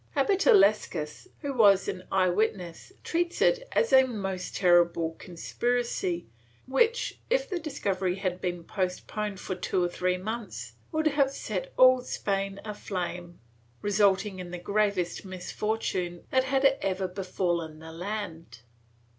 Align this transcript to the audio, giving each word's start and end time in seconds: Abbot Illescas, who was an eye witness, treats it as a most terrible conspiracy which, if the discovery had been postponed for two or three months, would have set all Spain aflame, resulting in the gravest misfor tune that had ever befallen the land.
Abbot 0.15 0.47
Illescas, 0.47 1.27
who 1.41 1.53
was 1.53 1.87
an 1.87 2.05
eye 2.11 2.27
witness, 2.29 2.91
treats 3.03 3.39
it 3.39 3.67
as 3.73 3.93
a 3.93 4.03
most 4.07 4.55
terrible 4.55 5.11
conspiracy 5.19 6.25
which, 6.65 7.19
if 7.29 7.47
the 7.47 7.59
discovery 7.59 8.15
had 8.15 8.41
been 8.41 8.63
postponed 8.63 9.39
for 9.39 9.53
two 9.53 9.83
or 9.83 9.87
three 9.87 10.17
months, 10.17 10.73
would 10.91 11.05
have 11.05 11.29
set 11.29 11.71
all 11.77 12.01
Spain 12.01 12.59
aflame, 12.65 13.39
resulting 13.83 14.39
in 14.39 14.49
the 14.49 14.57
gravest 14.57 15.23
misfor 15.23 15.79
tune 15.79 16.25
that 16.31 16.45
had 16.45 16.65
ever 16.81 17.07
befallen 17.07 17.77
the 17.77 17.91
land. 17.91 18.61